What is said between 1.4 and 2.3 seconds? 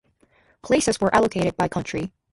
by country.